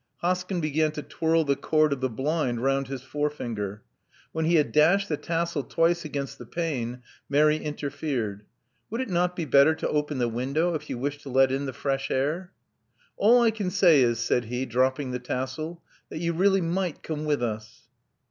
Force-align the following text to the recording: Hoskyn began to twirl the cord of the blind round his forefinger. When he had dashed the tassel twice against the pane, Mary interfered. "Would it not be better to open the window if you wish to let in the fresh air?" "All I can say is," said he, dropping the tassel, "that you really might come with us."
Hoskyn 0.23 0.61
began 0.61 0.91
to 0.93 1.03
twirl 1.03 1.43
the 1.43 1.55
cord 1.55 1.93
of 1.93 2.01
the 2.01 2.09
blind 2.09 2.63
round 2.63 2.87
his 2.87 3.03
forefinger. 3.03 3.83
When 4.31 4.45
he 4.45 4.55
had 4.55 4.71
dashed 4.71 5.09
the 5.09 5.15
tassel 5.15 5.61
twice 5.61 6.03
against 6.03 6.39
the 6.39 6.45
pane, 6.47 7.03
Mary 7.29 7.57
interfered. 7.57 8.47
"Would 8.89 9.01
it 9.01 9.11
not 9.11 9.35
be 9.35 9.45
better 9.45 9.75
to 9.75 9.87
open 9.89 10.17
the 10.17 10.27
window 10.27 10.73
if 10.73 10.89
you 10.89 10.97
wish 10.97 11.19
to 11.19 11.29
let 11.29 11.51
in 11.51 11.67
the 11.67 11.71
fresh 11.71 12.09
air?" 12.09 12.51
"All 13.15 13.43
I 13.43 13.51
can 13.51 13.69
say 13.69 14.01
is," 14.01 14.17
said 14.17 14.45
he, 14.45 14.65
dropping 14.65 15.11
the 15.11 15.19
tassel, 15.19 15.83
"that 16.09 16.17
you 16.17 16.33
really 16.33 16.61
might 16.61 17.03
come 17.03 17.25
with 17.25 17.43
us." 17.43 17.87